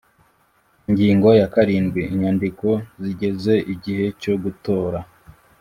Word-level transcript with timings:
Ingingo 0.89 1.27
ya 1.39 1.47
karindwi 1.53 2.01
Inyandiko 2.13 2.67
zigeze 3.03 3.53
igihe 3.73 4.05
cyo 4.21 4.33
gutora 4.43 4.99